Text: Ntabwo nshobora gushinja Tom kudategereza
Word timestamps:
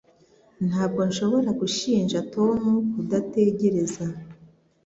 Ntabwo 0.67 1.01
nshobora 1.09 1.49
gushinja 1.59 2.17
Tom 2.33 2.59
kudategereza 2.93 4.05